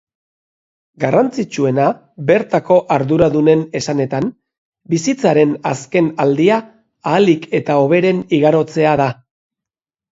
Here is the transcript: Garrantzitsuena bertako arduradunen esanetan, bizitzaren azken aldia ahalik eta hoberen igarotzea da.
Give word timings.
Garrantzitsuena 1.01 1.85
bertako 2.31 2.77
arduradunen 2.97 3.61
esanetan, 3.81 4.33
bizitzaren 4.95 5.55
azken 5.75 6.09
aldia 6.27 6.59
ahalik 7.15 7.49
eta 7.63 7.79
hoberen 7.85 8.27
igarotzea 8.41 8.99
da. 9.07 9.11